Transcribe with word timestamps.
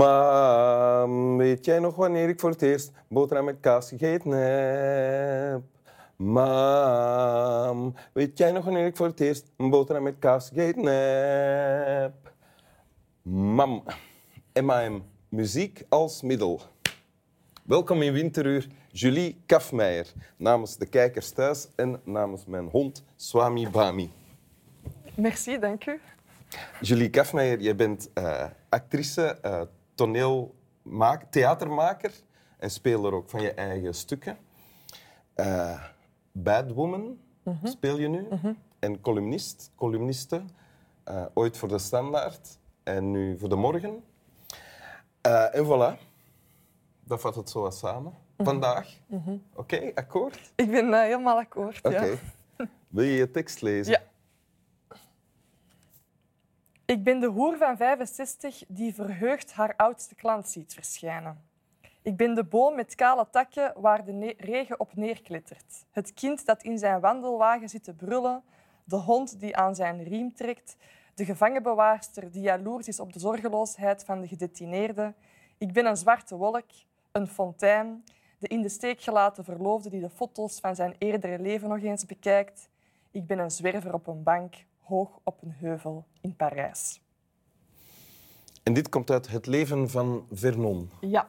Mam, 0.00 1.36
weet 1.36 1.64
jij 1.64 1.78
nog 1.78 1.96
wanneer 1.96 2.28
ik 2.28 2.40
voor 2.40 2.50
het 2.50 2.62
eerst 2.62 2.92
boterham 3.08 3.44
met 3.44 3.56
kaas 3.60 3.88
gegeten 3.88 4.30
heb? 4.30 5.62
Mam, 6.16 7.94
weet 8.12 8.38
jij 8.38 8.52
nog 8.52 8.64
wanneer 8.64 8.86
ik 8.86 8.96
voor 8.96 9.06
het 9.06 9.20
eerst 9.20 9.50
een 9.56 9.70
boterham 9.70 10.02
met 10.02 10.14
kaas 10.18 10.48
gegeten 10.48 10.84
heb? 10.84 12.32
Mam, 13.22 13.82
MAM, 14.62 15.04
muziek 15.28 15.84
als 15.88 16.22
middel. 16.22 16.60
Welkom 17.62 18.02
in 18.02 18.12
Winteruur, 18.12 18.66
Julie 18.92 19.42
Kafmeijer, 19.46 20.12
namens 20.36 20.76
de 20.76 20.86
kijkers 20.86 21.30
thuis 21.30 21.68
en 21.76 22.00
namens 22.04 22.46
mijn 22.46 22.68
hond 22.68 23.04
Swami 23.16 23.68
Bami. 23.68 24.10
Merci, 25.14 25.58
dank 25.58 25.86
u. 25.86 26.00
Julie 26.80 27.10
Kafmeijer, 27.10 27.60
jij 27.60 27.76
bent 27.76 28.10
eh, 28.14 28.44
actrice, 28.68 29.38
uh, 29.44 29.60
toneelmaker, 30.00 31.28
theatermaker 31.30 32.12
en 32.58 32.70
speler 32.70 33.12
ook 33.12 33.30
van 33.30 33.42
je 33.42 33.52
eigen 33.52 33.94
stukken. 33.94 34.38
Uh, 35.36 35.84
Bad 36.32 36.72
Woman 36.72 37.18
speel 37.62 37.98
je 37.98 38.08
nu 38.08 38.28
en 38.78 39.00
columnist, 39.00 39.72
columniste, 39.76 40.42
ooit 41.34 41.56
voor 41.56 41.68
de 41.68 41.78
Standaard 41.78 42.58
en 42.82 43.10
nu 43.10 43.38
voor 43.38 43.48
de 43.48 43.56
Morgen. 43.56 44.04
en 45.52 45.64
voilà, 45.64 46.00
dat 47.04 47.20
vat 47.20 47.34
het 47.34 47.50
zo 47.50 47.60
wat 47.60 47.76
samen. 47.76 48.12
Vandaag. 48.38 48.98
Oké, 49.54 49.90
akkoord? 49.94 50.52
Ik 50.54 50.70
ben 50.70 50.86
uh, 50.88 51.00
helemaal 51.00 51.38
akkoord. 51.38 51.78
Oké. 51.82 52.04
Ja. 52.56 52.66
Wil 52.88 53.04
je 53.04 53.12
je 53.12 53.30
tekst 53.30 53.62
lezen? 53.62 53.92
Ja. 53.92 54.02
Ik 56.90 57.04
ben 57.04 57.20
de 57.20 57.26
hoer 57.26 57.56
van 57.56 57.76
65 57.76 58.64
die 58.68 58.94
verheugd 58.94 59.52
haar 59.52 59.74
oudste 59.76 60.14
klant 60.14 60.48
ziet 60.48 60.74
verschijnen. 60.74 61.44
Ik 62.02 62.16
ben 62.16 62.34
de 62.34 62.44
boom 62.44 62.74
met 62.74 62.94
kale 62.94 63.26
takken 63.30 63.72
waar 63.76 64.04
de 64.04 64.34
regen 64.38 64.80
op 64.80 64.94
neerklettert. 64.94 65.86
Het 65.90 66.14
kind 66.14 66.46
dat 66.46 66.62
in 66.62 66.78
zijn 66.78 67.00
wandelwagen 67.00 67.68
zit 67.68 67.84
te 67.84 67.94
brullen. 67.94 68.42
De 68.84 68.96
hond 68.96 69.40
die 69.40 69.56
aan 69.56 69.74
zijn 69.74 70.02
riem 70.02 70.34
trekt. 70.34 70.76
De 71.14 71.24
gevangenbewaarster 71.24 72.30
die 72.30 72.42
jaloers 72.42 72.88
is 72.88 73.00
op 73.00 73.12
de 73.12 73.18
zorgeloosheid 73.18 74.04
van 74.04 74.20
de 74.20 74.28
gedetineerde. 74.28 75.14
Ik 75.58 75.72
ben 75.72 75.86
een 75.86 75.96
zwarte 75.96 76.36
wolk, 76.36 76.70
een 77.12 77.26
fontein. 77.26 78.04
De 78.38 78.48
in 78.48 78.62
de 78.62 78.68
steek 78.68 79.00
gelaten 79.00 79.44
verloofde 79.44 79.90
die 79.90 80.00
de 80.00 80.10
foto's 80.10 80.60
van 80.60 80.74
zijn 80.74 80.94
eerdere 80.98 81.38
leven 81.38 81.68
nog 81.68 81.82
eens 81.82 82.06
bekijkt. 82.06 82.68
Ik 83.10 83.26
ben 83.26 83.38
een 83.38 83.50
zwerver 83.50 83.94
op 83.94 84.06
een 84.06 84.22
bank, 84.22 84.54
hoog 84.90 85.20
op 85.24 85.42
een 85.42 85.52
heuvel 85.52 86.04
in 86.20 86.36
Parijs. 86.36 87.00
En 88.62 88.72
dit 88.72 88.88
komt 88.88 89.10
uit 89.10 89.28
Het 89.28 89.46
leven 89.46 89.90
van 89.90 90.26
Vernon. 90.32 90.90
Ja. 91.00 91.28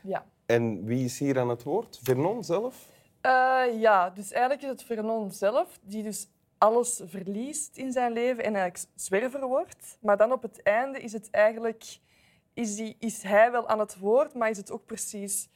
Ja. 0.00 0.24
En 0.46 0.84
wie 0.84 1.04
is 1.04 1.18
hier 1.18 1.38
aan 1.38 1.48
het 1.48 1.62
woord? 1.62 1.98
Vernon 2.02 2.44
zelf? 2.44 2.86
Eh, 3.20 3.80
ja, 3.80 4.10
dus 4.10 4.32
eigenlijk 4.32 4.62
is 4.62 4.68
het 4.68 4.82
Vernon 4.82 5.32
zelf 5.32 5.78
die 5.82 6.02
dus 6.02 6.28
alles 6.58 7.00
verliest 7.04 7.76
in 7.76 7.92
zijn 7.92 8.12
leven 8.12 8.44
en 8.44 8.54
eigenlijk 8.54 8.90
zwerver 8.94 9.46
wordt. 9.46 9.98
Maar 10.00 10.16
dan 10.16 10.32
op 10.32 10.42
het 10.42 10.62
einde 10.62 11.00
is 11.00 11.12
het 11.12 11.30
eigenlijk... 11.30 11.98
Is, 12.54 12.76
die, 12.76 12.96
is 12.98 13.22
hij 13.22 13.50
wel 13.50 13.68
aan 13.68 13.78
het 13.78 13.98
woord, 13.98 14.34
maar 14.34 14.50
is 14.50 14.56
het 14.56 14.70
ook 14.70 14.86
precies, 14.86 15.48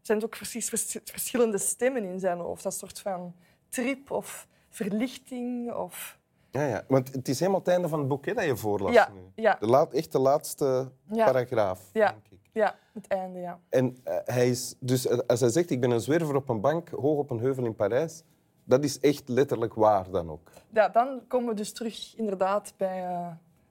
zijn 0.00 0.18
het 0.18 0.26
ook 0.26 0.36
precies 0.36 0.68
vers- 0.68 0.98
verschillende 1.04 1.58
stemmen 1.58 2.04
in 2.04 2.20
zijn 2.20 2.38
hoofd. 2.38 2.62
Dat 2.62 2.74
soort 2.74 3.00
van 3.00 3.34
trip 3.68 4.10
of 4.10 4.46
verlichting 4.68 5.72
of... 5.72 6.18
Ja, 6.56 6.66
ja. 6.66 6.84
Want 6.88 7.12
het 7.12 7.28
is 7.28 7.38
helemaal 7.38 7.60
het 7.60 7.68
einde 7.68 7.88
van 7.88 7.98
het 7.98 8.08
boek 8.08 8.26
hè, 8.26 8.34
dat 8.34 8.44
je 8.44 8.56
voorlas 8.56 8.92
Ja, 8.92 9.08
nu. 9.14 9.20
ja. 9.42 9.56
De 9.60 9.66
laat, 9.66 9.92
echt 9.92 10.12
de 10.12 10.18
laatste 10.18 10.90
Ja. 11.12 11.24
paragraaf, 11.24 11.80
Ja. 11.92 12.10
denk 12.10 12.26
ik. 12.30 12.50
Ja, 12.52 12.74
het 12.92 13.06
einde, 13.06 13.38
ja. 13.38 13.58
En 13.68 13.96
eh, 14.04 14.16
hij 14.24 14.48
is, 14.48 14.74
dus 14.80 15.06
eh, 15.06 15.18
als 15.26 15.40
hij 15.40 15.48
zegt, 15.50 15.70
ik 15.70 15.80
ben 15.80 15.90
een 15.90 16.00
zwerver 16.00 16.34
op 16.34 16.48
een 16.48 16.60
bank, 16.60 16.88
hoog 16.88 17.18
op 17.18 17.30
een 17.30 17.38
heuvel 17.38 17.64
in 17.64 17.74
Parijs, 17.74 18.22
dat 18.64 18.84
is 18.84 19.00
echt 19.00 19.28
letterlijk 19.28 19.74
waar 19.74 20.10
dan 20.10 20.30
ook. 20.30 20.50
ja. 20.72 20.88
Dan 20.88 21.20
komen 21.28 21.48
we 21.48 21.54
dus 21.54 21.72
terug 21.72 22.16
inderdaad 22.16 22.74
bij, 22.76 23.04
eh, 23.06 23.26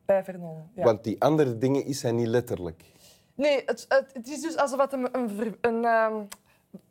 bij 0.06 0.24
Vernon. 0.24 0.70
Ja. 0.76 0.84
Want 0.84 1.04
die 1.04 1.22
andere 1.22 1.58
dingen 1.58 1.86
is 1.86 2.02
hij 2.02 2.12
niet 2.12 2.28
letterlijk. 2.28 2.84
Nee, 3.36 3.62
het, 3.66 3.86
het, 3.90 4.14
het 4.14 4.28
is 4.28 4.42
dus 4.42 4.58
alsof 4.58 4.80
het 4.80 4.94
een... 4.94 5.10
een, 5.18 5.56
een 5.62 5.86
ehm, 5.86 6.14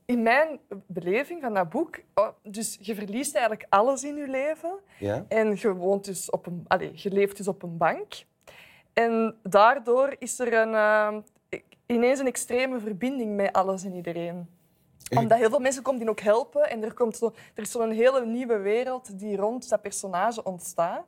in 0.05 0.23
mijn 0.23 0.61
beleving 0.87 1.41
van 1.41 1.55
dat 1.55 1.69
boek... 1.69 2.01
oh, 2.15 2.29
dus 2.43 2.79
je 2.81 2.95
verliest 2.95 3.35
eigenlijk 3.35 3.67
alles 3.69 4.05
in 4.05 4.15
je 4.15 4.29
leven. 4.29 4.79
Ja? 4.99 5.25
En 5.29 5.57
je, 5.57 5.75
woont 5.75 6.05
dus 6.05 6.31
op 6.31 6.47
een, 6.47 6.65
allez, 6.67 7.03
je 7.03 7.11
leeft 7.11 7.37
dus 7.37 7.49
op 7.49 7.63
een 7.63 7.77
bank. 7.77 8.25
En 8.93 9.37
daardoor 9.43 10.17
is 10.19 10.39
er 10.39 10.55
een, 10.55 10.75
ehm, 10.75 11.21
ineens 11.87 12.19
een 12.19 12.27
extreme 12.27 12.81
verbinding 12.81 13.37
met 13.37 13.53
alles 13.53 13.85
en 13.85 13.95
iedereen. 13.95 14.49
Omdat 15.19 15.39
heel 15.39 15.51
veel 15.51 15.59
mensen 15.59 15.83
komen 15.83 16.01
die 16.01 16.11
ook 16.11 16.21
helpen. 16.21 16.71
En 16.71 16.85
er, 16.85 16.95
komt 16.95 17.17
zo, 17.17 17.35
er 17.55 17.63
is 17.63 17.71
zo'n 17.71 17.91
hele 17.91 18.27
nieuwe 18.27 18.59
wereld 18.59 19.19
die 19.19 19.37
rond 19.37 19.69
dat 19.69 19.83
personage 19.83 20.43
ontstaat. 20.43 21.05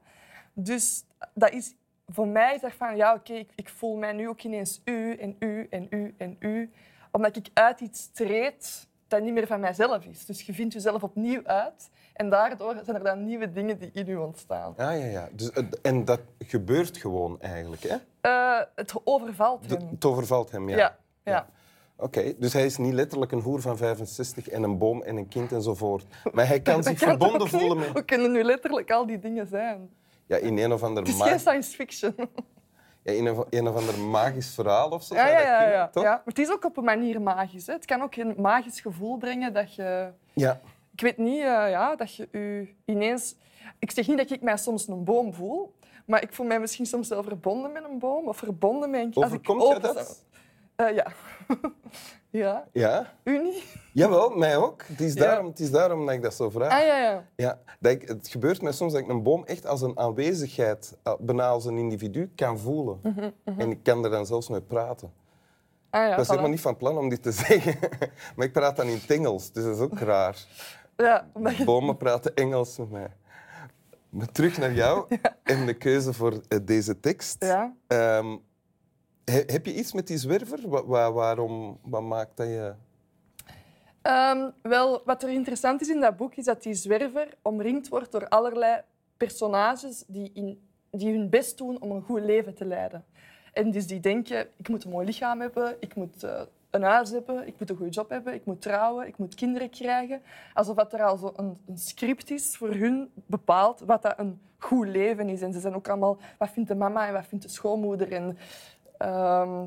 Dus 0.52 1.04
dat 1.34 1.52
is, 1.52 1.74
voor 2.06 2.28
mij 2.28 2.54
is 2.54 2.60
dat 2.60 2.72
van, 2.72 2.96
ja, 2.96 3.14
oké, 3.14 3.32
ik, 3.32 3.50
ik 3.54 3.68
voel 3.68 3.96
mij 3.96 4.12
nu 4.12 4.28
ook 4.28 4.42
ineens 4.42 4.80
u 4.84 5.14
en 5.14 5.36
u 5.38 5.66
en 5.70 5.86
u 5.90 6.14
en 6.18 6.36
u. 6.38 6.70
Omdat 7.16 7.36
ik 7.36 7.48
uit 7.52 7.80
iets 7.80 8.10
treed 8.12 8.86
dat 9.08 9.22
niet 9.22 9.32
meer 9.32 9.46
van 9.46 9.60
mijzelf 9.60 10.04
is. 10.04 10.24
Dus 10.26 10.42
je 10.42 10.54
vindt 10.54 10.72
jezelf 10.72 11.02
opnieuw 11.02 11.40
uit. 11.44 11.90
En 12.12 12.30
daardoor 12.30 12.76
zijn 12.84 12.96
er 12.96 13.04
dan 13.04 13.24
nieuwe 13.24 13.52
dingen 13.52 13.78
die 13.78 13.90
in 13.92 14.08
u 14.08 14.16
ontstaan. 14.16 14.74
Ah, 14.76 14.98
ja, 14.98 15.04
ja. 15.04 15.28
Dus, 15.32 15.50
en 15.82 16.04
dat 16.04 16.20
gebeurt 16.38 16.96
gewoon 16.96 17.40
eigenlijk, 17.40 17.82
hè? 17.82 17.96
Eh, 18.20 18.66
het 18.74 18.92
overvalt 19.04 19.68
De- 19.68 19.74
hem. 19.76 19.88
het 19.90 20.04
overvalt 20.04 20.50
hem, 20.50 20.68
ja. 20.68 20.76
Ja, 20.76 20.96
ja. 21.24 21.48
Oké, 21.96 22.34
dus 22.38 22.52
hij 22.52 22.64
is 22.64 22.76
niet 22.76 22.92
letterlijk 22.92 23.32
een 23.32 23.40
hoer 23.40 23.60
van 23.60 23.76
65 23.76 24.48
en 24.48 24.62
een 24.62 24.78
boom 24.78 25.02
en 25.02 25.16
een 25.16 25.28
kind 25.28 25.52
enzovoort. 25.52 26.06
Maar 26.32 26.46
hij 26.46 26.60
kan 26.60 26.82
zich 26.82 26.98
kan 26.98 27.08
verbonden 27.08 27.48
voelen 27.48 27.76
met... 27.78 27.88
Hoe 27.88 28.04
kunnen 28.04 28.32
nu 28.32 28.42
letterlijk 28.42 28.90
al 28.90 29.06
die 29.06 29.18
dingen 29.18 29.46
zijn? 29.46 29.90
Ja, 30.26 30.36
in 30.36 30.58
een 30.58 30.72
of 30.72 30.82
ander, 30.82 31.02
Het 31.02 31.12
is 31.14 31.22
geen 31.22 31.38
science 31.40 31.74
fiction. 31.76 32.14
Ja, 33.06 33.12
in 33.12 33.26
een, 33.26 33.44
een 33.50 33.68
of 33.68 33.76
ander 33.76 33.98
magisch 33.98 34.54
verhaal 34.54 34.90
of 34.90 35.02
zo. 35.02 35.14
Ja, 35.14 35.28
ja, 35.28 35.40
ja, 35.40 35.68
ja. 35.68 35.88
toch? 35.88 36.02
ja. 36.02 36.10
Maar 36.10 36.22
het 36.24 36.38
is 36.38 36.50
ook 36.50 36.64
op 36.64 36.76
een 36.76 36.84
manier 36.84 37.22
magisch. 37.22 37.66
Hè. 37.66 37.72
Het 37.72 37.84
kan 37.84 38.02
ook 38.02 38.16
een 38.16 38.34
magisch 38.38 38.80
gevoel 38.80 39.16
brengen 39.16 39.52
dat 39.52 39.74
je... 39.74 40.08
Ja. 40.32 40.60
Ik 40.92 41.00
weet 41.00 41.16
niet, 41.18 41.40
eh, 41.40 41.70
ja, 41.70 41.96
dat 41.96 42.14
je 42.14 42.28
je 42.32 42.74
ineens... 42.84 43.34
Ik 43.78 43.90
zeg 43.90 44.08
niet 44.08 44.18
dat 44.18 44.30
ik 44.30 44.42
mij 44.42 44.56
soms 44.56 44.88
een 44.88 45.04
boom 45.04 45.34
voel, 45.34 45.74
maar 46.04 46.22
ik 46.22 46.32
voel 46.32 46.46
mij 46.46 46.60
misschien 46.60 46.86
soms 46.86 47.08
wel 47.08 47.22
verbonden 47.22 47.72
met 47.72 47.84
een 47.84 47.98
boom 47.98 48.28
of 48.28 48.36
verbonden 48.36 48.90
met 48.90 49.00
een... 49.00 49.22
als 49.22 49.32
ik 49.32 49.50
Overkomt 49.50 49.62
je 49.62 49.68
open 49.68 49.94
dat? 49.94 50.24
Eh, 50.76 50.94
ja. 50.94 51.06
ja. 52.30 52.68
Ja? 52.72 53.12
U 53.24 53.42
niet? 53.42 53.64
Jawel, 53.92 54.30
mij 54.30 54.56
ook. 54.56 54.82
Het 54.86 55.00
is, 55.00 55.14
Ja. 55.14 55.20
daarom, 55.20 55.46
het 55.46 55.60
is 55.60 55.70
daarom 55.70 56.06
dat 56.06 56.14
ik 56.14 56.22
dat 56.22 56.34
zo 56.34 56.50
vraag. 56.50 56.72
Ah, 56.80 56.86
ja, 56.86 56.98
ja. 56.98 57.24
Ja, 57.36 57.58
dat 57.80 57.92
ik, 57.92 58.08
het 58.08 58.28
gebeurt 58.28 58.62
mij 58.62 58.72
soms 58.72 58.92
dat 58.92 59.02
ik 59.02 59.08
een 59.08 59.22
boom 59.22 59.44
echt 59.44 59.66
als 59.66 59.82
een 59.82 59.98
aanwezigheid, 59.98 60.96
eh, 61.02 61.12
bijna 61.18 61.48
als 61.48 61.64
een 61.64 61.78
individu, 61.78 62.32
kan 62.34 62.58
voelen. 62.58 63.00
En 63.44 63.70
ik 63.70 63.82
kan 63.82 64.04
er 64.04 64.10
dan 64.10 64.26
zelfs 64.26 64.48
mee 64.48 64.60
praten. 64.62 65.12
Ah, 65.90 66.02
ja 66.02 66.10
ik 66.10 66.16
was 66.16 66.26
voilà. 66.26 66.30
helemaal 66.30 66.50
niet 66.50 66.60
van 66.60 66.76
plan 66.76 66.98
om 66.98 67.08
dit 67.08 67.22
te 67.22 67.32
zeggen, 67.46 67.78
maar 68.36 68.46
ik 68.46 68.52
praat 68.52 68.76
dan 68.76 68.86
in 68.86 68.94
het 68.94 69.10
Engels, 69.10 69.52
dus 69.52 69.64
dat 69.64 69.74
is 69.76 69.80
ook 69.82 69.98
raar. 69.98 70.44
Ja, 70.96 71.28
omdat. 71.32 71.56
Bomen 71.64 71.96
praten 71.96 72.34
Engels 72.34 72.78
met 72.78 72.90
mij. 72.90 73.08
Maar 74.08 74.32
terug 74.32 74.58
naar 74.58 74.72
jou 74.72 75.06
en 75.42 75.66
de 75.66 75.74
keuze 75.74 76.12
voor 76.12 76.40
eh, 76.48 76.58
deze 76.62 77.00
tekst. 77.00 77.44
Ja. 77.44 77.74
Ehm, 77.86 78.36
he- 79.30 79.42
heb 79.46 79.66
je 79.66 79.74
iets 79.74 79.92
met 79.92 80.06
die 80.06 80.18
zwerver? 80.18 80.68
Wa- 80.68 80.84
wa- 80.84 81.12
waarom, 81.12 81.78
wat 81.82 82.02
maakt 82.02 82.36
dat 82.36 82.46
je... 82.46 82.74
Ehm, 84.02 84.50
wel, 84.62 85.02
wat 85.04 85.22
er 85.22 85.28
interessant 85.28 85.80
is 85.80 85.88
in 85.88 86.00
dat 86.00 86.16
boek, 86.16 86.34
is 86.34 86.44
dat 86.44 86.62
die 86.62 86.74
zwerver 86.74 87.28
omringd 87.42 87.88
wordt 87.88 88.12
door 88.12 88.28
allerlei 88.28 88.80
personages 89.16 90.04
die, 90.06 90.30
in, 90.34 90.60
die 90.90 91.12
hun 91.16 91.28
best 91.30 91.58
doen 91.58 91.80
om 91.80 91.90
een 91.90 92.02
goed 92.02 92.20
leven 92.20 92.54
te 92.54 92.64
leiden. 92.64 93.04
En 93.52 93.70
dus 93.70 93.86
die 93.86 94.00
denken, 94.00 94.48
ik 94.56 94.68
moet 94.68 94.84
een 94.84 94.90
mooi 94.90 95.06
lichaam 95.06 95.40
hebben, 95.40 95.76
ik 95.80 95.94
moet 95.94 96.22
eh, 96.24 96.40
een 96.70 96.82
huis 96.82 97.10
hebben, 97.10 97.46
ik 97.46 97.54
moet 97.58 97.70
een 97.70 97.76
goede 97.76 97.92
job 97.92 98.10
hebben, 98.10 98.34
ik 98.34 98.44
moet 98.44 98.62
trouwen, 98.62 99.06
ik 99.06 99.18
moet 99.18 99.34
kinderen 99.34 99.70
krijgen. 99.70 100.22
Alsof 100.54 100.76
dat 100.76 100.92
er 100.92 101.02
al 101.02 101.16
zo 101.16 101.32
een, 101.36 101.58
een 101.66 101.78
script 101.78 102.30
is 102.30 102.56
voor 102.56 102.74
hun 102.74 103.10
bepaald 103.26 103.80
wat 103.80 104.02
dat 104.02 104.18
een 104.18 104.40
goed 104.58 104.86
leven 104.86 105.28
is. 105.28 105.42
En 105.42 105.52
ze 105.52 105.60
zijn 105.60 105.74
ook 105.74 105.88
allemaal, 105.88 106.18
wat 106.38 106.50
vindt 106.50 106.68
de 106.68 106.74
mama 106.74 107.06
en 107.06 107.12
wat 107.12 107.26
vindt 107.26 107.44
de 107.44 107.50
schoonmoeder? 107.50 108.12
En, 108.12 108.38
ehm, 108.98 109.64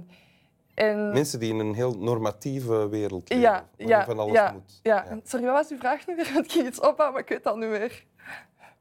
en, 0.73 1.11
Mensen 1.11 1.39
die 1.39 1.53
in 1.53 1.59
een 1.59 1.73
heel 1.73 1.97
normatieve 1.97 2.89
wereld 2.89 3.29
leven, 3.29 3.43
ja, 3.43 3.65
ja, 3.77 4.05
van 4.05 4.19
alles 4.19 4.33
ja, 4.33 4.51
moet. 4.51 4.79
Ja. 4.83 5.05
Sorry, 5.23 5.45
wat 5.45 5.53
was 5.55 5.69
uw 5.69 5.77
vraag 5.77 6.07
nu 6.07 6.15
weer? 6.15 6.29
Want 6.33 6.45
ik 6.45 6.51
ging 6.51 6.67
iets 6.67 6.79
ophouden, 6.79 7.11
maar 7.11 7.21
ik 7.21 7.29
weet 7.29 7.37
het 7.37 7.47
al 7.47 7.57
meer. 7.57 8.05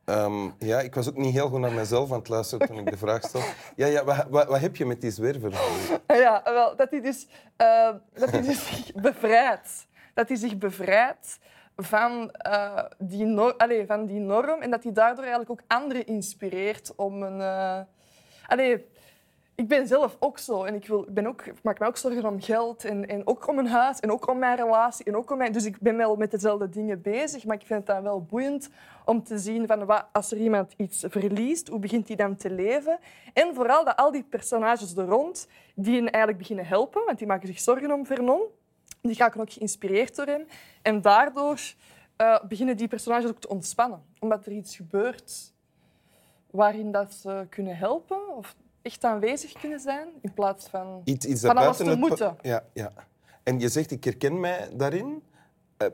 Ehm, 0.04 0.48
ja, 0.58 0.80
ik 0.80 0.94
was 0.94 1.08
ook 1.08 1.16
niet 1.16 1.32
heel 1.32 1.48
goed 1.48 1.60
naar 1.60 1.72
mezelf 1.72 2.12
aan 2.12 2.18
het 2.18 2.28
luisteren 2.28 2.66
toen 2.66 2.78
ik 2.78 2.90
de 2.90 2.96
vraag 2.96 3.22
stelde. 3.22 3.46
Ja, 3.76 3.86
ja, 3.86 4.04
wat, 4.04 4.26
wat, 4.28 4.46
wat 4.46 4.60
heb 4.60 4.76
je 4.76 4.86
met 4.86 5.00
die 5.00 5.10
zwerver? 5.10 5.52
Ja, 6.06 6.40
wel, 6.44 6.76
dat 6.76 6.90
hij 6.90 7.00
dus, 7.00 7.26
eh, 7.56 7.90
dat 8.14 8.30
hij 8.30 8.42
dus 8.42 8.66
zich 8.68 8.92
bevrijdt. 9.08 9.86
Dat 10.14 10.28
hij 10.28 10.36
zich 10.36 10.58
bevrijdt 10.58 11.38
van, 11.76 12.30
eh, 12.30 12.84
die 12.98 13.24
nor- 13.24 13.56
Allee, 13.56 13.86
van 13.86 14.06
die 14.06 14.20
norm 14.20 14.60
en 14.62 14.70
dat 14.70 14.82
hij 14.82 14.92
daardoor 14.92 15.24
eigenlijk 15.24 15.50
ook 15.50 15.60
anderen 15.66 16.06
inspireert 16.06 16.92
om 16.96 17.22
een... 17.22 17.40
eh, 17.40 17.80
Allee, 18.46 18.86
ik 19.58 19.68
ben 19.68 19.86
zelf 19.86 20.16
ook 20.18 20.38
zo. 20.38 20.64
En 20.64 20.74
ik, 20.74 20.86
wil, 20.86 21.02
ik, 21.02 21.14
ben 21.14 21.26
ook, 21.26 21.42
ik 21.42 21.62
maak 21.62 21.78
me 21.78 21.86
ook 21.86 21.96
zorgen 21.96 22.26
om 22.26 22.40
geld 22.40 22.84
en, 22.84 23.08
en 23.08 23.26
ook 23.26 23.48
om 23.48 23.54
mijn 23.54 23.66
huis 23.66 24.00
en 24.00 24.12
ook 24.12 24.28
om 24.28 24.38
mijn 24.38 24.56
relatie. 24.56 25.04
En 25.04 25.16
ook 25.16 25.30
om 25.30 25.38
mijn, 25.38 25.52
dus 25.52 25.64
ik 25.64 25.80
ben 25.80 25.96
wel 25.96 26.16
met 26.16 26.30
dezelfde 26.30 26.68
dingen 26.68 27.02
bezig, 27.02 27.44
maar 27.44 27.56
ik 27.56 27.66
vind 27.66 27.78
het 27.78 27.86
dan 27.86 28.02
wel 28.02 28.22
boeiend 28.22 28.68
om 29.04 29.22
te 29.22 29.38
zien 29.38 29.66
van 29.66 29.84
wat, 29.84 30.04
als 30.12 30.30
er 30.30 30.38
iemand 30.38 30.72
iets 30.76 31.04
verliest, 31.08 31.68
hoe 31.68 31.78
begint 31.78 32.08
hij 32.08 32.16
dan 32.16 32.36
te 32.36 32.50
leven? 32.50 32.98
En 33.32 33.54
vooral 33.54 33.84
dat 33.84 33.96
al 33.96 34.12
die 34.12 34.22
personages 34.22 34.96
er 34.96 35.06
rond, 35.06 35.48
die 35.74 36.00
eigenlijk 36.00 36.38
beginnen 36.38 36.66
helpen, 36.66 37.04
want 37.04 37.18
die 37.18 37.26
maken 37.26 37.46
zich 37.46 37.60
zorgen 37.60 37.92
om 37.92 38.06
Vernon. 38.06 38.42
Die 39.00 39.16
raken 39.16 39.40
ook 39.40 39.52
geïnspireerd 39.52 40.16
door 40.16 40.26
hem. 40.26 40.46
En 40.82 41.00
daardoor 41.00 41.60
uh, 42.22 42.38
beginnen 42.48 42.76
die 42.76 42.88
personages 42.88 43.30
ook 43.30 43.40
te 43.40 43.48
ontspannen, 43.48 44.02
omdat 44.18 44.46
er 44.46 44.52
iets 44.52 44.76
gebeurt 44.76 45.52
waarin 46.50 46.92
dat 46.92 47.12
ze 47.12 47.46
kunnen 47.48 47.76
helpen 47.76 48.36
of 48.36 48.54
echt 48.82 49.04
aanwezig 49.04 49.52
kunnen 49.52 49.80
zijn 49.80 50.08
in 50.20 50.34
plaats 50.34 50.68
van, 50.68 51.00
iets, 51.04 51.26
iets 51.26 51.40
van 51.40 51.56
alles 51.56 51.76
te 51.76 51.96
moeten. 51.96 52.36
Ja, 52.42 52.64
ja. 52.72 52.92
En 53.42 53.60
je 53.60 53.68
zegt, 53.68 53.90
ik 53.90 54.04
herken 54.04 54.40
mij 54.40 54.68
daarin. 54.72 55.22
Uh, 55.82 55.88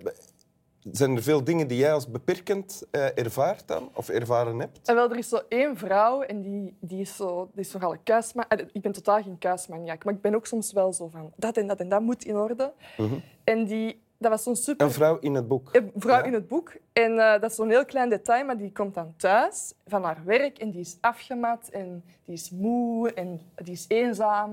zijn 0.92 1.16
er 1.16 1.22
veel 1.22 1.44
dingen 1.44 1.68
die 1.68 1.78
jij 1.78 1.92
als 1.92 2.10
beperkend 2.10 2.82
uh, 2.90 3.18
ervaart 3.18 3.68
dan, 3.68 3.90
of 3.94 4.08
ervaren 4.08 4.58
hebt? 4.58 4.88
En 4.88 4.94
wel, 4.94 5.10
er 5.10 5.16
is 5.16 5.28
zo 5.28 5.40
één 5.48 5.76
vrouw 5.76 6.22
en 6.22 6.42
die, 6.42 6.76
die 6.80 7.00
is, 7.00 7.16
zo, 7.16 7.50
die 7.52 7.64
is 7.64 7.72
nogal 7.72 7.92
een 7.92 8.02
kuisman. 8.02 8.44
Ik 8.72 8.82
ben 8.82 8.92
totaal 8.92 9.22
geen 9.22 9.38
kuismaniak, 9.38 10.04
maar 10.04 10.14
ik 10.14 10.20
ben 10.20 10.34
ook 10.34 10.46
soms 10.46 10.72
wel 10.72 10.92
zo 10.92 11.08
van 11.08 11.32
dat 11.36 11.56
en 11.56 11.66
dat 11.66 11.80
en 11.80 11.88
dat 11.88 12.00
moet 12.00 12.24
in 12.24 12.36
orde. 12.36 12.72
-huh. 12.96 13.12
En 13.44 13.64
die, 13.64 14.02
dat 14.24 14.32
was 14.32 14.42
zo'n 14.42 14.56
super... 14.56 14.86
Een 14.86 14.92
vrouw 14.92 15.18
in 15.18 15.34
het 15.34 15.48
boek. 15.48 15.68
Een 15.72 15.92
vrouw 15.96 16.22
in 16.22 16.32
het 16.32 16.48
boek. 16.48 16.72
En 16.92 17.12
uh, 17.12 17.32
dat 17.32 17.50
is 17.50 17.56
zo'n 17.56 17.68
heel 17.68 17.84
klein 17.84 18.08
detail, 18.08 18.44
maar 18.44 18.56
die 18.56 18.72
komt 18.72 18.94
dan 18.94 19.14
thuis 19.16 19.74
van 19.86 20.04
haar 20.04 20.20
werk 20.24 20.58
en 20.58 20.70
die 20.70 20.80
is 20.80 20.96
afgemat 21.00 21.68
en 21.68 22.04
die 22.24 22.34
is 22.34 22.50
moe 22.50 23.12
en 23.12 23.40
die 23.54 23.72
is 23.72 23.84
eenzaam. 23.88 24.50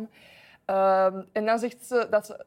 Um, 0.66 1.26
en 1.32 1.46
dan 1.46 1.60
zegt 1.60 1.86
ze 1.86 2.08
dat 2.10 2.26
ze 2.26 2.46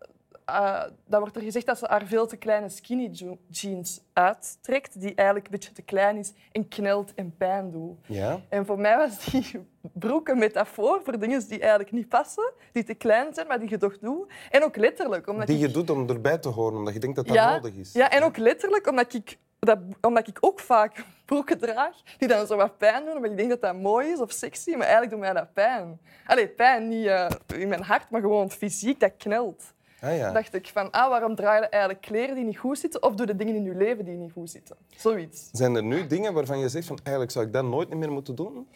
uh, 0.51 0.83
dan 1.07 1.21
wordt 1.21 1.37
er 1.37 1.43
gezegd 1.43 1.67
dat 1.67 1.79
ze 1.79 1.87
haar 1.89 2.07
veel 2.07 2.27
te 2.27 2.37
kleine 2.37 2.69
skinny 2.69 3.37
jeans 3.49 4.01
uittrekt, 4.13 5.01
die 5.01 5.15
eigenlijk 5.15 5.47
een 5.47 5.53
beetje 5.53 5.73
te 5.73 5.83
klein 5.83 6.17
is 6.17 6.33
en 6.53 6.69
knelt 6.69 7.15
en 7.15 7.35
pijn 7.37 7.71
doet. 7.71 7.99
Ja. 8.07 8.41
En 8.49 8.67
voor 8.67 8.79
mij 8.79 8.97
was 8.97 9.25
die 9.25 9.67
broek 9.93 10.29
een 10.29 10.39
metafoor 10.39 11.01
voor 11.05 11.19
dingen 11.19 11.49
die 11.49 11.61
eigenlijk 11.61 11.93
niet 11.93 12.09
passen, 12.09 12.53
die 12.73 12.85
te 12.85 12.95
klein 12.95 13.35
zijn, 13.35 13.47
maar 13.47 13.59
die 13.59 13.71
je 13.71 13.79
toch 13.79 13.99
doet. 13.99 14.33
En 14.51 14.65
ook 14.65 14.77
letterlijk. 14.77 15.29
Omdat 15.29 15.47
die 15.47 15.59
je 15.59 15.67
ik... 15.67 15.75
doet 15.75 15.91
om 15.91 16.09
erbij 16.09 16.39
te 16.39 16.49
horen, 16.49 16.79
omdat 16.79 16.95
je 16.95 17.01
denkt 17.01 17.17
dat 17.17 17.27
dat 17.27 17.37
ja, 17.37 17.55
nodig 17.55 17.75
is. 17.75 17.93
Ja, 17.93 18.11
en 18.11 18.23
ook 18.23 18.37
letterlijk 18.37 18.87
omdat 18.87 19.15
ik, 19.15 19.39
dat, 19.59 19.79
omdat 20.01 20.29
ik 20.29 20.39
ook 20.41 20.61
vaak 20.61 21.05
broeken 21.25 21.59
draag 21.59 21.97
die 22.19 22.29
dan 22.29 22.47
zo 22.47 22.57
wat 22.57 22.79
pijn 22.79 23.05
doen, 23.05 23.17
omdat 23.17 23.31
ik 23.31 23.37
denk 23.37 23.49
dat 23.49 23.61
dat 23.61 23.75
mooi 23.75 24.09
is 24.09 24.21
of 24.21 24.33
sexy, 24.33 24.71
maar 24.71 24.81
eigenlijk 24.81 25.11
doet 25.11 25.21
mij 25.21 25.33
dat 25.33 25.53
pijn. 25.53 26.01
Allee, 26.27 26.49
pijn 26.49 26.89
niet 26.89 27.07
uh, 27.07 27.29
in 27.57 27.69
mijn 27.69 27.83
hart, 27.83 28.11
maar 28.11 28.21
gewoon 28.21 28.51
fysiek, 28.51 29.01
dat 29.01 29.13
knelt. 29.17 29.74
Ah, 30.05 30.17
ja. 30.17 30.33
dacht 30.33 30.55
ik 30.55 30.67
van, 30.67 30.91
ah, 30.91 31.09
waarom 31.09 31.35
draai 31.35 31.61
je 31.61 31.67
eigenlijk 31.69 32.03
kleren 32.03 32.35
die 32.35 32.45
niet 32.45 32.59
goed 32.59 32.79
zitten 32.79 33.03
of 33.03 33.15
doe 33.15 33.27
de 33.27 33.37
dingen 33.37 33.55
in 33.55 33.65
je 33.65 33.75
leven 33.75 34.05
die 34.05 34.15
niet 34.15 34.33
goed 34.33 34.51
zitten? 34.51 34.77
Zoiets. 34.97 35.49
Zijn 35.53 35.75
er 35.75 35.83
nu 35.83 36.07
dingen 36.07 36.35
waarvan 36.35 36.59
je 36.59 36.69
zegt 36.69 36.87
van, 36.87 36.99
eigenlijk 37.03 37.31
zou 37.31 37.47
ik 37.47 37.53
dat 37.53 37.65
nooit 37.65 37.95
meer 37.95 38.13
moeten 38.13 38.35
doen? 38.35 38.69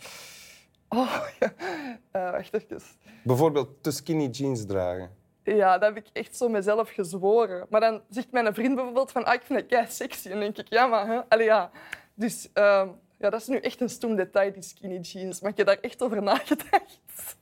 Oh, 0.88 1.22
ja. 1.40 1.52
Uh, 2.12 2.30
wacht 2.30 2.54
even. 2.54 2.82
Bijvoorbeeld 3.22 3.82
te 3.82 3.90
skinny 3.90 4.26
jeans 4.26 4.66
dragen. 4.66 5.10
Ja, 5.42 5.78
dat 5.78 5.94
heb 5.94 6.04
ik 6.04 6.10
echt 6.12 6.36
zo 6.36 6.48
mezelf 6.48 6.90
gezworen. 6.90 7.66
Maar 7.70 7.80
dan 7.80 8.02
zegt 8.10 8.32
mijn 8.32 8.54
vriend 8.54 8.74
bijvoorbeeld 8.74 9.12
van, 9.12 9.24
ah, 9.24 9.34
ik 9.34 9.42
vind 9.42 9.58
het 9.58 9.68
kei 9.68 9.86
sexy. 9.88 10.26
En 10.26 10.32
dan 10.32 10.40
denk 10.40 10.58
ik, 10.58 10.68
ja, 10.68 10.86
maar... 10.86 11.06
Hè? 11.06 11.20
Allee, 11.28 11.46
ja. 11.46 11.70
Dus 12.14 12.48
uh, 12.54 12.88
ja, 13.18 13.30
dat 13.30 13.40
is 13.40 13.46
nu 13.46 13.56
echt 13.56 13.80
een 13.80 13.88
stom 13.88 14.16
detail, 14.16 14.52
die 14.52 14.62
skinny 14.62 14.98
jeans. 14.98 15.40
Maar 15.40 15.50
ik 15.50 15.56
heb 15.56 15.66
daar 15.66 15.78
echt 15.80 16.02
over 16.02 16.22
nagedacht. 16.22 17.36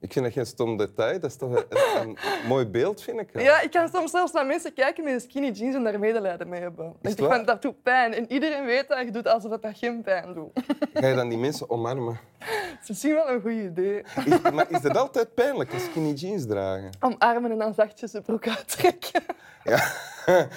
Ik 0.00 0.12
vind 0.12 0.24
dat 0.24 0.34
geen 0.34 0.46
stom 0.46 0.76
detail. 0.76 1.20
Dat 1.20 1.30
is 1.30 1.36
toch 1.36 1.50
een, 1.68 1.78
een 2.00 2.16
mooi 2.48 2.66
beeld, 2.66 3.02
vind 3.02 3.20
ik. 3.20 3.40
Ja, 3.40 3.60
ik 3.60 3.70
kan 3.70 3.88
soms 3.88 4.10
zelfs 4.10 4.32
naar 4.32 4.46
mensen 4.46 4.72
kijken 4.72 5.04
met 5.04 5.12
een 5.12 5.20
skinny 5.20 5.50
jeans 5.50 5.74
en 5.74 5.84
daar 5.84 5.98
medelijden 5.98 6.48
mee 6.48 6.60
hebben. 6.60 6.94
Ik 7.02 7.16
denk 7.16 7.32
van, 7.32 7.44
dat 7.44 7.62
doet 7.62 7.82
pijn. 7.82 8.14
En 8.14 8.32
iedereen 8.32 8.64
weet 8.64 8.88
dat 8.88 8.98
je 9.04 9.10
doet 9.10 9.28
alsof 9.28 9.58
dat 9.58 9.78
geen 9.78 10.02
pijn 10.02 10.34
doet. 10.34 10.50
Ga 10.94 11.06
je 11.06 11.14
dan 11.14 11.28
die 11.28 11.38
mensen 11.38 11.70
omarmen? 11.70 12.20
Dat 12.38 12.78
is 12.82 12.88
misschien 12.88 13.14
wel 13.14 13.30
een 13.30 13.40
goed 13.40 13.52
idee. 13.52 14.02
Is, 14.24 14.50
maar 14.52 14.70
is 14.70 14.80
dat 14.80 14.96
altijd 14.96 15.34
pijnlijk, 15.34 15.72
een 15.72 15.80
skinny 15.80 16.12
jeans 16.12 16.46
dragen? 16.46 16.90
Omarmen 17.00 17.50
en 17.50 17.58
dan 17.58 17.74
zachtjes 17.74 18.10
de 18.10 18.20
broek 18.20 18.48
uittrekken. 18.48 19.22
Ja. 19.64 19.92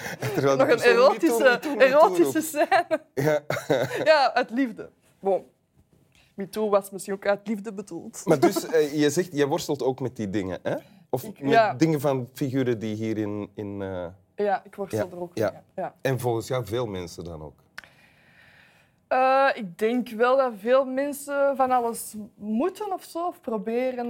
Nog 0.56 0.68
een 0.68 0.80
erotische, 0.80 1.60
erotische 1.78 2.40
scène. 2.40 3.00
Ja. 3.14 3.40
ja, 4.04 4.34
uit 4.34 4.50
liefde. 4.50 4.90
Bon. 5.20 5.52
MeToo 6.34 6.68
was 6.68 6.90
misschien 6.90 7.14
ook 7.14 7.26
uit 7.26 7.48
liefde 7.48 7.72
bedoeld. 7.72 8.22
Maar 8.24 8.40
dus, 8.40 8.64
uh, 8.64 8.94
je 9.00 9.10
zegt, 9.10 9.36
je 9.36 9.46
worstelt 9.46 9.82
ook 9.82 10.00
met 10.00 10.16
die 10.16 10.30
dingen, 10.30 10.58
hè? 10.62 10.74
Of 11.10 11.22
met 11.22 11.50
ja. 11.50 11.74
dingen 11.74 12.00
van 12.00 12.28
figuren 12.32 12.78
die 12.78 12.94
hier 12.94 13.18
in... 13.18 13.50
in 13.54 13.80
uh... 13.80 14.06
Ja, 14.36 14.62
ik 14.64 14.74
worstel 14.74 15.06
ja. 15.06 15.12
er 15.12 15.20
ook 15.20 15.30
ja. 15.34 15.50
mee. 15.50 15.60
Ja. 15.74 15.94
En 16.00 16.20
volgens 16.20 16.48
jou 16.48 16.64
veel 16.64 16.86
mensen 16.86 17.24
dan 17.24 17.42
ook? 17.42 17.62
Uh, 19.08 19.48
ik 19.54 19.78
denk 19.78 20.08
wel 20.08 20.36
dat 20.36 20.52
veel 20.58 20.84
mensen 20.84 21.56
van 21.56 21.70
alles 21.70 22.14
moeten 22.34 22.92
of 22.92 23.04
zo, 23.04 23.26
of 23.26 23.40
proberen. 23.40 24.06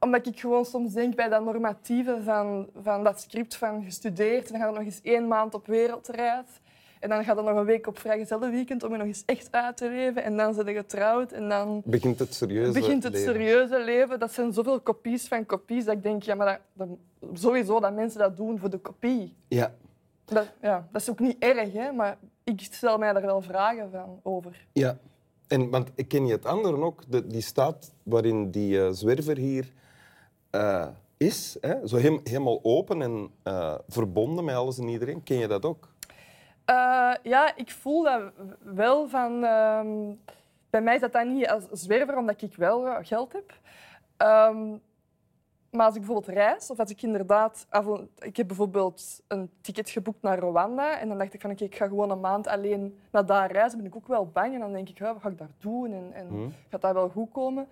omdat 0.00 0.26
ik 0.26 0.40
gewoon 0.40 0.64
soms 0.64 0.92
denk 0.92 1.14
bij 1.14 1.28
dat 1.28 1.44
normatieve 1.44 2.20
van, 2.24 2.68
van 2.82 3.04
dat 3.04 3.20
script 3.20 3.56
van 3.56 3.84
gestudeerd, 3.84 4.46
en 4.46 4.52
dan 4.52 4.60
gaan 4.60 4.70
we 4.70 4.78
nog 4.78 4.86
eens 4.86 5.00
één 5.02 5.28
maand 5.28 5.54
op 5.54 5.66
wereldreis. 5.66 6.46
En 7.00 7.08
dan 7.08 7.24
gaat 7.24 7.36
er 7.36 7.44
nog 7.44 7.56
een 7.56 7.64
week 7.64 7.86
op 7.86 7.98
weekend 8.40 8.82
om 8.82 8.92
je 8.92 8.96
nog 8.96 9.06
eens 9.06 9.22
echt 9.26 9.52
uit 9.52 9.76
te 9.76 9.88
leven. 9.88 10.22
En 10.22 10.36
dan 10.36 10.54
zijn 10.54 10.66
je 10.66 10.74
getrouwd 10.74 11.32
en 11.32 11.48
dan... 11.48 11.82
Begint 11.84 12.18
het 12.18 12.34
serieuze 12.34 12.72
begint 12.72 13.02
het 13.02 13.12
leven. 13.12 13.32
serieuze 13.32 13.84
leven. 13.84 14.18
Dat 14.18 14.32
zijn 14.32 14.52
zoveel 14.52 14.80
kopies 14.80 15.28
van 15.28 15.46
kopies 15.46 15.84
dat 15.84 15.94
ik 15.94 16.02
denk, 16.02 16.22
ja, 16.22 16.34
maar 16.34 16.60
dat, 16.72 16.88
dat, 16.88 17.38
sowieso 17.40 17.80
dat 17.80 17.94
mensen 17.94 18.18
dat 18.18 18.36
doen 18.36 18.58
voor 18.58 18.70
de 18.70 18.78
kopie. 18.78 19.34
Ja. 19.48 19.74
Dat, 20.24 20.46
ja, 20.62 20.88
dat 20.92 21.00
is 21.00 21.10
ook 21.10 21.20
niet 21.20 21.36
erg, 21.38 21.72
hè, 21.72 21.92
maar 21.92 22.18
ik 22.44 22.60
stel 22.60 22.98
mij 22.98 23.12
daar 23.12 23.22
wel 23.22 23.42
vragen 23.42 23.90
van 23.90 24.20
over. 24.22 24.66
Ja. 24.72 24.98
En, 25.46 25.70
want 25.70 25.90
ik 25.94 26.08
ken 26.08 26.26
je 26.26 26.32
het 26.32 26.46
andere 26.46 26.76
ook, 26.76 27.02
de, 27.08 27.26
die 27.26 27.40
staat 27.40 27.92
waarin 28.02 28.50
die 28.50 28.76
uh, 28.76 28.88
zwerver 28.90 29.36
hier 29.36 29.72
uh, 30.50 30.86
is, 31.16 31.56
hè? 31.60 31.86
zo 31.86 31.96
he 31.96 32.18
helemaal 32.24 32.60
open 32.62 33.02
en 33.02 33.30
uh, 33.44 33.74
verbonden 33.88 34.44
met 34.44 34.54
alles 34.54 34.78
en 34.78 34.88
iedereen. 34.88 35.22
Ken 35.22 35.38
je 35.38 35.46
dat 35.46 35.64
ook? 35.64 35.88
Uh, 36.70 37.12
ja, 37.22 37.56
ik 37.56 37.70
voel 37.70 38.02
dat 38.02 38.22
wel 38.62 39.08
van... 39.08 39.44
Uh, 39.44 39.80
bij 40.70 40.80
mij 40.80 40.94
is 40.94 41.00
dat 41.00 41.12
dan 41.12 41.32
niet 41.32 41.48
als 41.48 41.64
zwerver, 41.70 42.16
omdat 42.16 42.42
ik 42.42 42.56
wel 42.56 43.02
geld 43.02 43.32
heb. 43.32 43.52
Um, 44.28 44.80
maar 45.70 45.86
als 45.86 45.94
ik 45.94 46.00
bijvoorbeeld 46.00 46.36
reis, 46.36 46.70
of 46.70 46.78
als 46.78 46.90
ik 46.90 47.02
inderdaad... 47.02 47.66
Ik 48.18 48.36
heb 48.36 48.46
bijvoorbeeld 48.46 49.22
een 49.28 49.50
ticket 49.60 49.90
geboekt 49.90 50.22
naar 50.22 50.38
Rwanda 50.38 50.98
en 50.98 51.08
dan 51.08 51.18
dacht 51.18 51.34
ik 51.34 51.40
van, 51.40 51.50
oké, 51.50 51.64
ik 51.64 51.74
ga 51.74 51.86
gewoon 51.86 52.10
een 52.10 52.20
maand 52.20 52.46
alleen 52.46 52.98
naar 53.10 53.26
daar 53.26 53.52
reizen. 53.52 53.78
ben 53.78 53.86
ik 53.86 53.96
ook 53.96 54.06
wel 54.06 54.26
bang 54.26 54.54
en 54.54 54.60
dan 54.60 54.72
denk 54.72 54.88
ik, 54.88 54.98
wat 54.98 55.16
ga 55.20 55.28
ik 55.28 55.38
daar 55.38 55.50
doen 55.58 55.92
en, 55.92 56.12
en 56.12 56.26
mm. 56.30 56.52
gaat 56.68 56.80
dat 56.80 56.92
wel 56.92 57.08
goed 57.08 57.30
komen? 57.32 57.68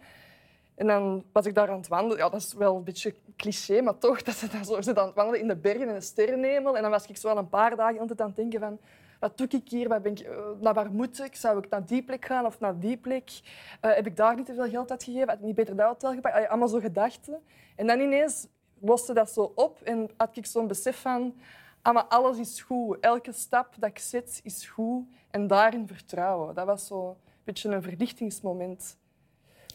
En 0.77 0.87
dan 0.87 1.25
was 1.33 1.47
ik 1.47 1.55
daar 1.55 1.71
aan 1.71 1.77
het 1.77 1.89
wandelen. 1.89 2.17
Ja, 2.17 2.29
dat 2.29 2.41
is 2.41 2.53
wel 2.53 2.77
een 2.77 2.85
beetje 2.85 3.15
cliché, 3.37 3.81
maar 3.81 3.99
toch. 3.99 4.23
Dat 4.27 4.35
ze 4.35 4.49
dan 4.49 4.65
zo 4.65 4.75
aan 4.75 5.07
het 5.07 5.15
wandelen 5.15 5.41
in 5.41 5.49
de 5.49 5.57
bergen 5.57 5.89
en 5.89 5.95
de 5.95 6.01
sterrenhemel. 6.01 6.77
En 6.77 6.83
dan 6.83 6.91
was 6.91 7.07
ik 7.07 7.17
zo 7.17 7.29
al 7.29 7.39
een 7.39 7.49
paar 7.49 7.77
dagen 7.77 8.01
altijd 8.01 8.21
aan 8.21 8.27
het 8.27 8.37
denken 8.37 8.61
van... 8.61 8.79
Wat 9.21 9.39
doe 9.39 9.49
ik 9.49 9.69
hier? 9.69 9.89
Wat 9.89 10.03
ben 10.03 10.13
ik, 10.13 10.29
naar 10.61 10.75
waar 10.75 10.91
moet 10.91 11.21
ik? 11.21 11.35
Zou 11.35 11.59
ik 11.59 11.69
naar 11.69 11.87
die 11.87 12.03
plek 12.03 12.25
gaan 12.25 12.47
of 12.47 12.61
naar 12.61 12.79
die 12.79 12.97
plek? 12.97 13.41
Uh, 13.85 13.95
heb 13.95 14.07
ik 14.07 14.17
daar 14.17 14.37
niet 14.37 14.47
te 14.47 14.55
veel 14.55 14.69
geld 14.69 14.91
uitgegeven? 14.91 15.29
Had 15.29 15.39
ik 15.39 15.45
niet 15.45 15.55
beter 15.55 15.77
dat 15.77 15.87
hotel 15.87 16.13
gepakt? 16.15 16.49
Allemaal 16.49 16.69
zo 16.69 16.81
gedachten. 16.81 17.43
En 17.77 17.87
dan 17.87 18.01
ineens 18.01 18.47
loste 18.79 19.13
dat 19.13 19.31
zo 19.31 19.53
op 19.55 19.81
en 19.83 20.11
had 20.17 20.37
ik 20.37 20.47
zo'n 20.47 20.67
besef 20.67 21.01
van... 21.01 21.35
Ah, 21.83 22.09
alles 22.09 22.39
is 22.39 22.61
goed. 22.61 23.01
Elke 23.01 23.33
stap 23.33 23.75
dat 23.79 23.91
ik 23.91 23.99
zet 23.99 24.41
is 24.43 24.67
goed. 24.67 25.05
En 25.31 25.47
daarin 25.47 25.87
vertrouwen. 25.87 26.55
Dat 26.55 26.67
was 26.67 26.87
zo 26.87 27.09
een 27.09 27.17
beetje 27.45 27.69
een 27.69 27.83
verlichtingsmoment. 27.83 28.97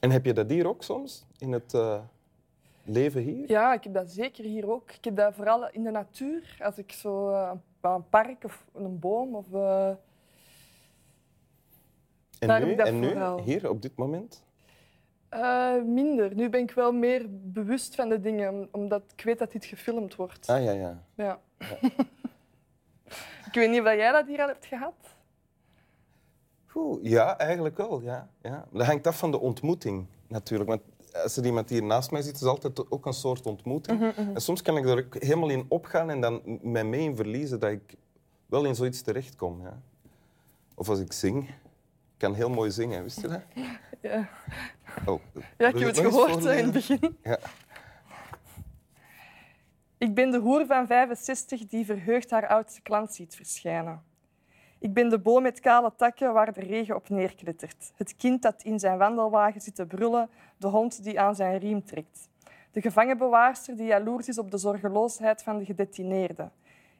En 0.02 0.12
heb 0.12 0.26
je 0.26 0.34
dat 0.34 0.50
hier 0.50 0.68
ook 0.68 0.84
soms, 0.84 1.26
in 1.38 1.52
het 1.52 1.74
uh, 1.74 2.00
leven 2.84 3.22
hier? 3.22 3.50
Ja, 3.50 3.74
ik 3.74 3.84
heb 3.84 3.94
dat 3.94 4.12
zeker 4.12 4.44
hier 4.44 4.72
ook. 4.72 4.92
Ik 4.92 5.04
heb 5.04 5.16
dat 5.16 5.34
vooral 5.36 5.70
in 5.70 5.84
de 5.84 5.92
natuur. 5.92 6.58
Als 6.60 6.78
ik 6.78 6.92
zo 6.92 7.30
uh, 7.30 7.52
bij 7.80 7.92
een 7.92 8.10
park 8.10 8.44
of 8.44 8.66
een 8.74 9.00
boom 9.00 9.36
of... 9.36 9.46
Uh, 9.54 9.88
en 12.40 12.66
nu, 12.66 12.74
en 12.74 13.00
nu 13.00 13.42
hier, 13.42 13.70
op 13.70 13.82
dit 13.82 13.96
moment? 13.96 14.44
minder. 15.86 16.36
Nu 16.36 16.50
ben 16.50 16.62
ik 16.62 16.72
wel 16.72 16.92
meer 16.92 17.26
bewust 17.30 17.96
van 17.96 18.10
de 18.10 18.20
dingen, 18.20 18.68
omdat 18.72 19.04
ik 19.16 19.24
weet 19.24 19.40
dat 19.40 19.52
dit 19.52 19.66
gefilmd 19.66 20.16
wordt. 20.16 20.50
Ah, 20.50 20.64
ja, 20.64 20.72
ja. 20.72 21.04
ja. 21.16 21.40
ja. 21.60 21.78
ik 23.48 23.54
weet 23.54 23.70
niet 23.70 23.80
of 23.80 23.86
jij 23.86 24.12
dat 24.12 24.28
hier 24.28 24.42
al 24.42 24.48
hebt 24.48 24.66
gehad. 24.66 25.16
Oeh, 26.82 27.04
ja, 27.04 27.38
eigenlijk 27.38 27.78
wel. 27.78 28.02
Ja, 28.02 28.30
ja. 28.42 28.66
Dat 28.72 28.86
hangt 28.86 29.08
af 29.08 29.18
van 29.18 29.32
de 29.32 29.40
ontmoeting 29.40 30.06
natuurlijk. 30.28 30.70
Want 30.70 30.82
als 31.24 31.38
er 31.38 31.46
iemand 31.46 31.70
hier 31.70 31.84
naast 31.84 32.12
mij 32.12 32.22
zit, 32.22 32.36
is 32.36 32.44
altijd 32.44 32.92
ook 32.92 33.06
een 33.06 33.14
soort 33.14 33.46
ontmoeting. 33.46 34.00
Mm 34.00 34.12
-hmm. 34.16 34.36
En 34.36 34.42
soms 34.42 34.62
kan 34.62 34.78
ik 34.78 34.86
er 34.86 35.06
ook 35.06 35.24
helemaal 35.24 35.50
in 35.50 35.66
opgaan 35.68 36.10
en 36.10 36.22
dan 36.22 36.42
mij 36.62 36.84
mee 36.84 37.02
in 37.02 37.16
verliezen 37.16 37.60
dat 37.60 37.72
ik 37.72 37.96
wel 38.46 38.66
in 38.66 38.76
zoiets 38.76 39.02
terechtkom. 39.02 39.62
Ja. 39.62 39.82
Of 40.76 40.90
als 40.90 41.00
ik 41.00 41.14
zing. 41.14 41.50
Ik 41.50 42.28
kan 42.28 42.34
heel 42.34 42.50
mooi 42.50 42.72
zingen, 42.72 43.04
wist 43.04 43.22
je 43.22 43.28
dat? 43.28 43.42
Ja. 44.02 44.30
Oh, 45.06 45.22
Ja, 45.58 45.68
ik 45.68 45.74
heb 45.74 45.78
je 45.78 45.86
het 45.86 46.00
gehoord 46.00 46.44
in 46.44 46.64
het 46.64 46.72
begin. 46.72 47.18
Ja. 47.24 47.40
Ik 49.98 50.14
ben 50.14 50.32
de 50.32 50.40
hoer 50.40 50.66
van 50.66 50.88
65 50.88 51.68
die 51.68 51.86
verheugd 51.86 52.32
haar 52.32 52.48
oudste 52.48 52.82
klant 52.82 53.14
ziet 53.14 53.36
verschijnen. 53.36 54.04
Ik 54.82 54.94
ben 54.94 55.10
de 55.10 55.20
boom 55.20 55.42
met 55.42 55.60
kale 55.60 55.92
takken 55.96 56.34
waar 56.34 56.54
de 56.54 56.60
regen 56.60 56.96
op 56.96 57.10
neerklittert. 57.10 57.92
Het 57.96 58.16
kind 58.16 58.42
dat 58.42 58.64
in 58.64 58.80
zijn 58.80 58.98
wandelwagen 58.98 59.62
zit 59.62 59.76
te 59.76 59.86
brullen, 59.86 60.30
de 60.58 60.68
hond 60.68 61.04
die 61.04 61.20
aan 61.20 61.36
zijn 61.36 61.58
riem 61.58 61.86
trekt. 61.86 62.30
De 62.72 62.82
gevangenbewaarster 62.82 63.76
die 63.76 63.86
jaloers 63.86 64.28
is 64.28 64.38
op 64.38 64.52
de 64.52 64.58
zorgeloosheid 64.58 65.44
van 65.44 65.58
de 65.58 65.66
gedetineerde. 65.66 66.50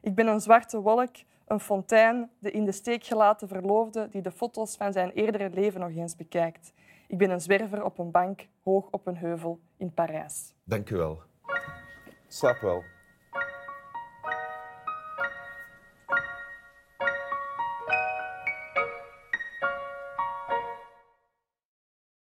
Ik 0.00 0.14
ben 0.14 0.26
een 0.26 0.40
zwarte 0.40 0.80
wolk, 0.80 1.14
een 1.46 1.60
fontein, 1.60 2.30
de 2.38 2.50
in 2.50 2.64
de 2.64 2.72
steek 2.72 3.04
gelaten 3.04 3.48
verloofde 3.48 4.08
die 4.10 4.22
de 4.22 4.32
foto's 4.32 4.76
van 4.76 4.92
zijn 4.92 5.10
eerdere 5.10 5.50
leven 5.50 5.80
nog 5.80 5.90
eens 5.90 6.16
bekijkt. 6.16 6.72
Ik 7.06 7.18
ben 7.18 7.30
een 7.30 7.40
zwerver 7.40 7.84
op 7.84 7.98
een 7.98 8.10
bank, 8.10 8.46
hoog 8.62 8.88
op 8.90 9.06
een 9.06 9.16
heuvel 9.16 9.60
in 9.76 9.94
Parijs. 9.94 10.54
Dank 10.64 10.90
u 10.90 10.96
wel. 10.96 11.22
Slaap 12.28 12.60
wel. 12.60 12.91